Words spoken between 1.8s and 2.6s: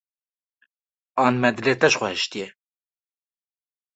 ji xwe hîştî ye.